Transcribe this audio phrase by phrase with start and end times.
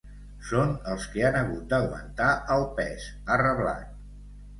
[0.51, 3.05] Són els que han hagut d’aguantar el pes,
[3.35, 3.93] ha reblat.